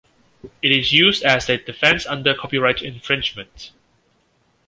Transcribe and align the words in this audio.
It 0.63 0.71
is 0.71 0.91
used 0.93 1.21
as 1.21 1.47
a 1.47 1.57
defense 1.57 2.07
under 2.07 2.33
copyright 2.33 2.81
infringement. 2.81 3.69